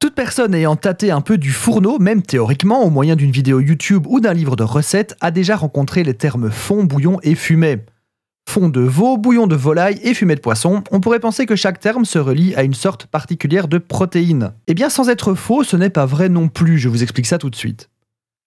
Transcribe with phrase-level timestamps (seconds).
[0.00, 4.06] Toute personne ayant tâté un peu du fourneau, même théoriquement au moyen d'une vidéo YouTube
[4.08, 7.80] ou d'un livre de recettes, a déjà rencontré les termes fond, bouillon et fumée.
[8.48, 11.80] Fond de veau, bouillon de volaille et fumée de poisson, on pourrait penser que chaque
[11.80, 14.54] terme se relie à une sorte particulière de protéine.
[14.68, 17.36] Eh bien sans être faux, ce n'est pas vrai non plus, je vous explique ça
[17.36, 17.90] tout de suite.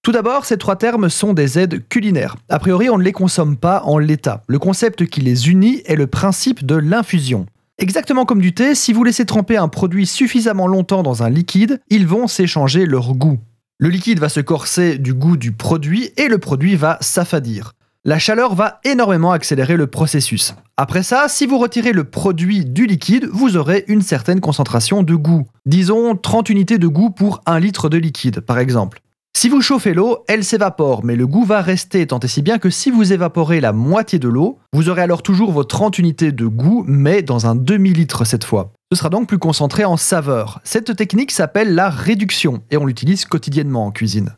[0.01, 2.35] Tout d'abord, ces trois termes sont des aides culinaires.
[2.49, 4.41] A priori, on ne les consomme pas en l'état.
[4.47, 7.45] Le concept qui les unit est le principe de l'infusion.
[7.79, 11.81] Exactement comme du thé, si vous laissez tremper un produit suffisamment longtemps dans un liquide,
[11.89, 13.39] ils vont s'échanger leur goût.
[13.79, 17.73] Le liquide va se corser du goût du produit et le produit va s'affadir.
[18.05, 20.53] La chaleur va énormément accélérer le processus.
[20.77, 25.15] Après ça, si vous retirez le produit du liquide, vous aurez une certaine concentration de
[25.15, 25.48] goût.
[25.65, 29.01] Disons 30 unités de goût pour 1 litre de liquide, par exemple.
[29.43, 32.59] Si vous chauffez l'eau, elle s'évapore, mais le goût va rester, tant et si bien
[32.59, 36.31] que si vous évaporez la moitié de l'eau, vous aurez alors toujours vos 30 unités
[36.31, 38.71] de goût, mais dans un demi-litre cette fois.
[38.89, 40.61] Ce sera donc plus concentré en saveur.
[40.63, 44.37] Cette technique s'appelle la réduction, et on l'utilise quotidiennement en cuisine.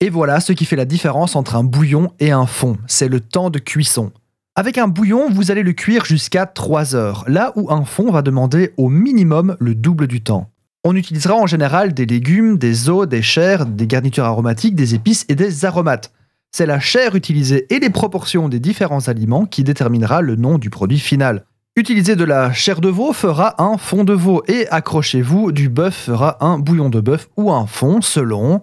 [0.00, 3.20] Et voilà ce qui fait la différence entre un bouillon et un fond, c'est le
[3.20, 4.12] temps de cuisson.
[4.54, 8.20] Avec un bouillon, vous allez le cuire jusqu'à 3 heures, là où un fond va
[8.20, 10.51] demander au minimum le double du temps.
[10.84, 15.24] On utilisera en général des légumes, des os, des chairs, des garnitures aromatiques, des épices
[15.28, 16.12] et des aromates.
[16.50, 20.70] C'est la chair utilisée et les proportions des différents aliments qui déterminera le nom du
[20.70, 21.44] produit final.
[21.76, 25.94] Utiliser de la chair de veau fera un fond de veau et accrochez-vous, du bœuf
[25.94, 28.62] fera un bouillon de bœuf ou un fond selon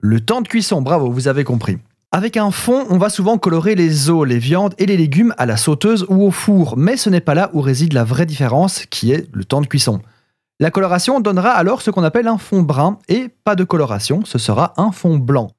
[0.00, 0.82] le temps de cuisson.
[0.82, 1.78] Bravo, vous avez compris.
[2.10, 5.46] Avec un fond, on va souvent colorer les os, les viandes et les légumes à
[5.46, 8.86] la sauteuse ou au four, mais ce n'est pas là où réside la vraie différence
[8.86, 10.00] qui est le temps de cuisson.
[10.62, 14.36] La coloration donnera alors ce qu'on appelle un fond brun et pas de coloration, ce
[14.36, 15.52] sera un fond blanc.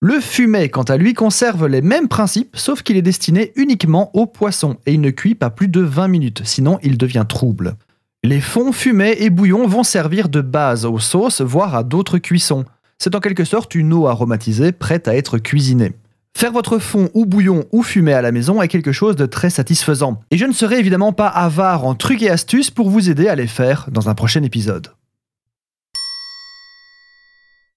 [0.00, 4.24] Le fumet, quant à lui, conserve les mêmes principes, sauf qu'il est destiné uniquement aux
[4.24, 7.76] poissons et il ne cuit pas plus de 20 minutes, sinon il devient trouble.
[8.24, 12.64] Les fonds fumés et bouillons vont servir de base aux sauces, voire à d'autres cuissons.
[12.98, 15.92] C'est en quelque sorte une eau aromatisée prête à être cuisinée.
[16.36, 19.48] Faire votre fond ou bouillon ou fumé à la maison est quelque chose de très
[19.48, 20.20] satisfaisant.
[20.30, 23.34] Et je ne serai évidemment pas avare en trucs et astuces pour vous aider à
[23.34, 24.88] les faire dans un prochain épisode.